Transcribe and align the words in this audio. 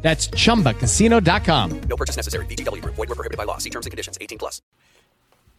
That's 0.00 0.28
chumbacasino.com. 0.28 1.80
No 1.80 1.96
purchase 1.96 2.16
necessary. 2.16 2.46
VGW 2.46 2.82
Group. 2.82 2.94
Void 2.94 3.08
were 3.08 3.14
prohibited 3.14 3.36
by 3.36 3.44
law. 3.44 3.58
See 3.58 3.70
terms 3.70 3.86
and 3.86 3.90
conditions. 3.90 4.16
18 4.20 4.38
plus. 4.38 4.62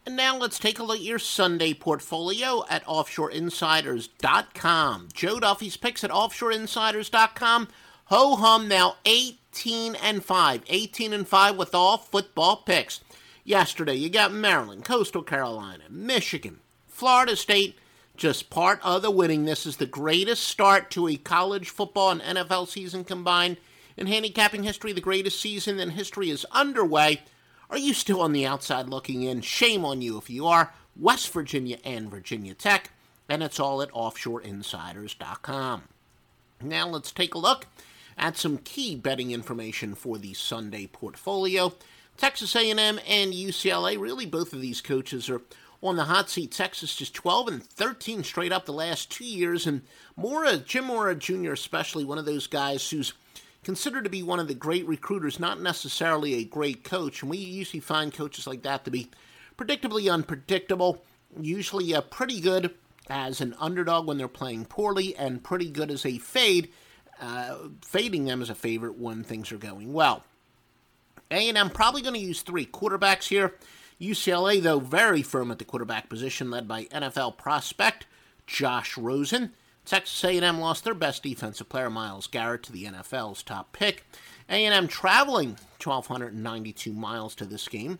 And 0.05 0.15
now 0.15 0.37
let's 0.37 0.59
take 0.59 0.79
a 0.79 0.83
look 0.83 0.99
at 0.99 1.03
your 1.03 1.19
Sunday 1.19 1.73
portfolio 1.73 2.63
at 2.69 2.85
offshoreinsiders.com. 2.85 5.09
Joe 5.13 5.39
Duffy's 5.39 5.77
picks 5.77 6.03
at 6.03 6.09
offshoreinsiders.com. 6.09 7.67
Ho 8.05 8.35
hum 8.37 8.67
now 8.67 8.95
18 9.05 9.95
and 9.95 10.23
5. 10.23 10.63
18 10.67 11.13
and 11.13 11.27
5 11.27 11.57
with 11.57 11.75
all 11.75 11.97
football 11.97 12.57
picks. 12.57 13.01
Yesterday 13.43 13.95
you 13.95 14.09
got 14.09 14.33
Maryland, 14.33 14.85
Coastal 14.85 15.21
Carolina, 15.21 15.83
Michigan, 15.89 16.59
Florida 16.87 17.35
State. 17.35 17.77
Just 18.15 18.49
part 18.49 18.79
of 18.83 19.01
the 19.01 19.11
winning. 19.11 19.45
This 19.45 19.65
is 19.65 19.77
the 19.77 19.85
greatest 19.85 20.43
start 20.43 20.91
to 20.91 21.07
a 21.07 21.17
college 21.17 21.69
football 21.69 22.11
and 22.11 22.21
NFL 22.21 22.67
season 22.67 23.03
combined 23.03 23.57
in 23.99 24.07
handicapping 24.07 24.63
history, 24.63 24.93
the 24.93 25.01
greatest 25.01 25.41
season 25.41 25.77
in 25.79 25.89
history 25.91 26.29
is 26.29 26.45
underway. 26.51 27.21
Are 27.69 27.77
you 27.77 27.93
still 27.93 28.21
on 28.21 28.31
the 28.31 28.45
outside 28.45 28.87
looking 28.87 29.23
in? 29.23 29.41
Shame 29.41 29.83
on 29.83 30.01
you 30.01 30.17
if 30.17 30.29
you 30.29 30.47
are. 30.47 30.73
West 30.95 31.31
Virginia 31.33 31.77
and 31.83 32.09
Virginia 32.09 32.53
Tech, 32.53 32.91
and 33.27 33.43
it's 33.43 33.59
all 33.59 33.81
at 33.81 33.91
offshoreinsiders.com. 33.91 35.83
Now 36.61 36.87
let's 36.87 37.11
take 37.11 37.35
a 37.35 37.39
look 37.39 37.67
at 38.17 38.37
some 38.37 38.57
key 38.59 38.95
betting 38.95 39.31
information 39.31 39.95
for 39.95 40.17
the 40.17 40.33
Sunday 40.33 40.87
portfolio. 40.87 41.73
Texas 42.17 42.55
A&M 42.55 42.79
and 42.79 43.33
UCLA, 43.33 43.99
really 43.99 44.25
both 44.25 44.53
of 44.53 44.61
these 44.61 44.81
coaches 44.81 45.29
are 45.29 45.41
on 45.81 45.97
the 45.97 46.05
hot 46.05 46.29
seat. 46.29 46.51
Texas 46.51 46.95
just 46.95 47.13
12 47.13 47.47
and 47.49 47.63
13 47.63 48.23
straight 48.23 48.51
up 48.53 48.65
the 48.65 48.73
last 48.73 49.11
two 49.11 49.25
years, 49.25 49.67
and 49.67 49.81
Mora, 50.15 50.57
Jim 50.57 50.85
Mora 50.85 51.15
Jr. 51.15 51.51
especially, 51.51 52.05
one 52.05 52.17
of 52.17 52.25
those 52.25 52.47
guys 52.47 52.89
who's 52.89 53.13
considered 53.63 54.03
to 54.03 54.09
be 54.09 54.23
one 54.23 54.39
of 54.39 54.47
the 54.47 54.53
great 54.53 54.87
recruiters, 54.87 55.39
not 55.39 55.61
necessarily 55.61 56.35
a 56.35 56.43
great 56.43 56.83
coach. 56.83 57.21
And 57.21 57.29
we 57.29 57.37
usually 57.37 57.79
find 57.79 58.13
coaches 58.13 58.47
like 58.47 58.63
that 58.63 58.85
to 58.85 58.91
be 58.91 59.09
predictably 59.57 60.11
unpredictable, 60.11 61.03
usually 61.39 61.93
uh, 61.93 62.01
pretty 62.01 62.39
good 62.39 62.73
as 63.09 63.41
an 63.41 63.55
underdog 63.59 64.07
when 64.07 64.17
they're 64.17 64.27
playing 64.27 64.65
poorly, 64.65 65.15
and 65.15 65.43
pretty 65.43 65.69
good 65.69 65.91
as 65.91 66.05
a 66.05 66.17
fade, 66.19 66.69
uh, 67.19 67.57
fading 67.83 68.25
them 68.25 68.41
as 68.41 68.49
a 68.49 68.55
favorite 68.55 68.97
when 68.97 69.23
things 69.23 69.51
are 69.51 69.57
going 69.57 69.91
well. 69.91 70.23
A&M 71.31 71.69
probably 71.71 72.01
going 72.01 72.13
to 72.13 72.19
use 72.19 72.41
three 72.41 72.65
quarterbacks 72.65 73.27
here. 73.27 73.55
UCLA, 73.99 74.61
though, 74.61 74.79
very 74.79 75.21
firm 75.21 75.51
at 75.51 75.59
the 75.59 75.65
quarterback 75.65 76.07
position, 76.07 76.49
led 76.49 76.67
by 76.67 76.85
NFL 76.85 77.37
prospect 77.37 78.05
Josh 78.47 78.97
Rosen. 78.97 79.53
Texas 79.89 80.23
A&M 80.23 80.59
lost 80.59 80.83
their 80.83 80.93
best 80.93 81.23
defensive 81.23 81.67
player, 81.67 81.89
Myles 81.89 82.27
Garrett, 82.27 82.61
to 82.61 82.71
the 82.71 82.85
NFL's 82.85 83.41
top 83.41 83.73
pick. 83.73 84.05
A&M 84.47 84.87
traveling 84.87 85.57
1,292 85.83 86.93
miles 86.93 87.33
to 87.33 87.45
this 87.45 87.67
game. 87.67 87.97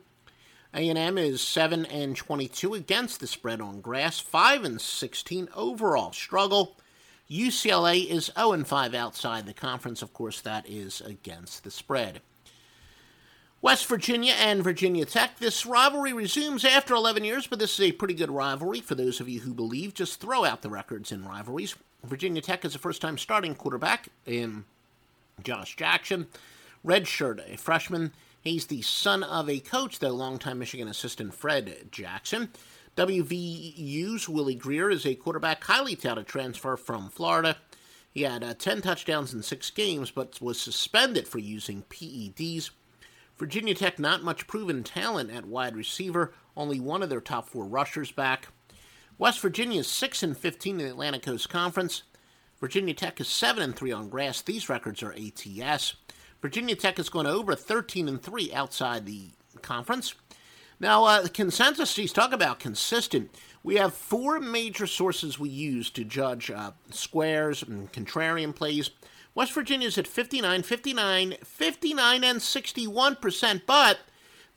A&M 0.72 1.18
is 1.18 1.42
7 1.42 1.88
and 1.88 2.16
22 2.16 2.76
against 2.76 3.20
the 3.20 3.26
spread 3.26 3.60
on 3.60 3.82
grass, 3.82 4.20
5 4.20 4.66
and 4.66 4.80
16 4.80 5.50
overall 5.56 6.12
struggle. 6.12 6.78
UCLA 7.28 8.08
is 8.08 8.32
0 8.38 8.52
and 8.52 8.68
5 8.68 8.94
outside 8.94 9.48
the 9.48 9.54
conference. 9.54 10.04
Of 10.04 10.14
course, 10.14 10.42
that 10.42 10.70
is 10.70 11.02
against 11.02 11.64
the 11.64 11.72
spread. 11.72 12.22
West 13.62 13.88
Virginia 13.88 14.34
and 14.40 14.64
Virginia 14.64 15.04
Tech. 15.04 15.38
This 15.38 15.66
rivalry 15.66 16.14
resumes 16.14 16.64
after 16.64 16.94
11 16.94 17.26
years, 17.26 17.46
but 17.46 17.60
this 17.60 17.74
is 17.74 17.90
a 17.90 17.92
pretty 17.92 18.14
good 18.14 18.32
rivalry 18.32 18.80
for 18.80 18.96
those 18.96 19.20
of 19.20 19.28
you 19.28 19.42
who 19.42 19.54
believe. 19.54 19.94
Just 19.94 20.22
throw 20.22 20.46
out 20.46 20.62
the 20.62 20.70
records 20.70 21.12
in 21.12 21.26
rivalries. 21.26 21.76
Virginia 22.06 22.42
Tech 22.42 22.64
is 22.64 22.74
a 22.74 22.80
first 22.80 23.02
time 23.02 23.18
starting 23.18 23.56
quarterback 23.56 24.08
in 24.26 24.64
Josh 25.44 25.76
Jackson. 25.76 26.28
Redshirt, 26.86 27.54
a 27.54 27.58
freshman. 27.58 28.14
He's 28.42 28.68
the 28.68 28.82
son 28.82 29.24
of 29.24 29.50
a 29.50 29.60
coach, 29.60 30.00
though, 30.00 30.14
longtime 30.14 30.60
Michigan 30.60 30.88
assistant 30.88 31.34
Fred 31.34 31.90
Jackson. 31.92 32.50
WVU's 32.96 34.30
Willie 34.30 34.56
Grier 34.56 34.90
is 34.90 35.06
a 35.06 35.16
quarterback, 35.16 35.66
highly 35.66 35.98
touted 35.98 36.28
transfer 36.28 36.78
from 36.78 37.10
Florida. 37.10 37.58
He 38.14 38.22
had 38.22 38.42
uh, 38.42 38.54
10 38.54 38.82
touchdowns 38.82 39.34
in 39.34 39.44
six 39.44 39.70
games, 39.70 40.12
but 40.12 40.42
was 40.42 40.60
suspended 40.60 41.28
for 41.28 41.40
using 41.40 41.84
PEDs. 41.90 42.70
Virginia 43.40 43.74
Tech, 43.74 43.98
not 43.98 44.22
much 44.22 44.48
proven 44.48 44.84
talent 44.84 45.32
at 45.32 45.46
wide 45.46 45.74
receiver, 45.74 46.34
only 46.58 46.78
one 46.78 47.02
of 47.02 47.10
their 47.10 47.22
top 47.22 47.48
four 47.48 47.66
rushers 47.66 48.12
back. 48.12 48.50
West 49.18 49.40
Virginia 49.40 49.80
is 49.80 49.88
6 49.88 50.22
and 50.24 50.38
15 50.38 50.80
in 50.80 50.86
the 50.86 50.92
Atlantic 50.92 51.24
Coast 51.24 51.50
Conference. 51.50 52.04
Virginia 52.60 52.94
Tech 52.94 53.20
is 53.22 53.30
7 53.30 53.64
and 53.64 53.76
3 53.76 53.94
on 53.94 54.10
grass. 54.10 54.42
These 54.42 54.68
records 54.68 55.02
are 55.02 55.14
ATS. 55.14 55.96
Virginia 56.42 56.76
Tech 56.76 56.98
has 56.98 57.08
gone 57.08 57.26
over 57.26 57.56
13 57.56 58.10
and 58.10 58.22
3 58.22 58.54
outside 58.54 59.06
the 59.06 59.30
conference. 59.62 60.16
Now, 60.82 61.06
uh, 61.06 61.22
the 61.22 61.30
consensus 61.30 61.92
she's 61.92 62.14
talking 62.14 62.34
about 62.34 62.60
consistent. 62.60 63.32
We 63.64 63.76
have 63.76 63.94
four 63.94 64.40
major 64.40 64.88
sources 64.88 65.38
we 65.38 65.50
use 65.50 65.90
to 65.92 66.04
judge 66.04 66.50
uh, 66.50 66.72
squares 66.92 67.62
and 67.62 67.92
contrarian 67.92 68.56
plays. 68.56 68.92
West 69.36 69.54
Virginia's 69.54 69.98
at 69.98 70.08
59, 70.08 70.64
59, 70.64 71.36
59, 71.44 72.24
and 72.24 72.40
61%, 72.40 73.62
but 73.66 74.00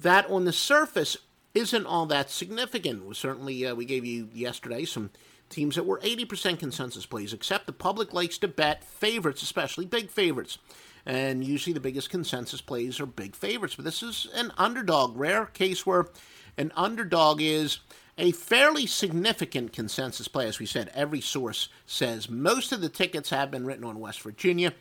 that 0.01 0.29
on 0.31 0.45
the 0.45 0.53
surface 0.53 1.17
isn't 1.55 1.87
all 1.87 2.07
that 2.07 2.31
significant. 2.31 3.17
Certainly, 3.17 3.67
uh, 3.67 3.75
we 3.75 3.85
gave 3.85 4.05
you 4.05 4.29
yesterday 4.33 4.85
some 4.85 5.11
teams 5.51 5.77
that 5.77 5.85
were 5.85 6.01
80% 6.01 6.59
consensus 6.59 7.05
plays, 7.05 7.33
except 7.33 7.67
the 7.67 7.73
public 7.73 8.13
likes 8.13 8.39
to 8.39 8.49
bet 8.49 8.83
favorites, 8.85 9.43
especially 9.43 9.85
big 9.85 10.11
favorites. 10.11 10.59
And 11.05 11.45
usually 11.45 11.75
the 11.75 11.81
biggest 11.81 12.11
consensus 12.11 12.61
plays 12.61 13.01
are 13.01 13.07
big 13.07 13.35
favorites. 13.35 13.75
But 13.75 13.85
this 13.85 14.03
is 14.03 14.29
an 14.35 14.53
underdog, 14.57 15.17
rare 15.17 15.47
case 15.47 15.85
where 15.85 16.09
an 16.57 16.73
underdog 16.77 17.41
is 17.41 17.81
a 18.19 18.33
fairly 18.33 18.87
significant 18.87 19.73
consensus 19.73 20.29
play. 20.29 20.47
As 20.47 20.59
we 20.59 20.67
said, 20.67 20.91
every 20.95 21.21
source 21.21 21.69
says 21.87 22.29
most 22.29 22.73
of 22.73 22.81
the 22.81 22.89
tickets 22.89 23.31
have 23.31 23.51
been 23.51 23.67
written 23.67 23.85
on 23.85 24.01
West 24.01 24.23
Virginia. 24.23 24.75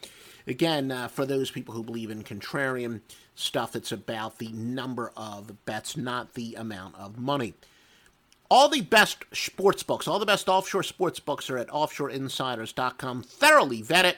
Again, 0.47 0.92
uh, 0.92 1.08
for 1.08 1.25
those 1.25 1.52
people 1.52 1.74
who 1.74 1.84
believe 1.84 2.09
in 2.09 2.24
contrarian 2.24 3.02
stuff, 3.36 3.75
it's 3.75 3.92
about 3.92 4.40
the 4.40 4.50
number 4.50 5.12
of 5.16 5.66
bets, 5.66 5.96
not 5.96 6.34
the 6.34 6.56
amount 6.56 6.96
of 6.96 7.18
money. 7.18 7.53
All 8.50 8.68
the 8.68 8.81
best 8.81 9.24
sports 9.31 9.84
books, 9.84 10.08
all 10.08 10.19
the 10.19 10.25
best 10.25 10.50
offshore 10.50 10.84
sports 10.84 11.22
books 11.22 11.50
are 11.50 11.58
at 11.58 11.69
offshoreinsiders.com. 11.69 13.24
Thoroughly 13.24 13.81
vet 13.81 14.06
it. 14.06 14.18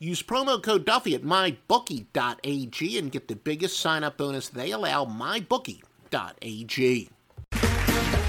Use 0.00 0.22
promo 0.22 0.60
code 0.60 0.86
Duffy 0.86 1.14
at 1.14 1.22
mybookie.ag 1.22 2.98
and 2.98 3.12
get 3.12 3.28
the 3.28 3.36
biggest 3.36 3.78
sign 3.78 4.02
up 4.02 4.16
bonus 4.16 4.48
they 4.48 4.70
allow, 4.70 5.04
mybookie.ag. 5.04 7.10